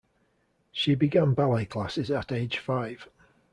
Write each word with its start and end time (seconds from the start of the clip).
She 0.71 0.95
began 0.95 1.35
ballet 1.35 1.65
classes 1.65 2.09
at 2.09 2.31
age 2.31 2.57
five. 2.57 3.07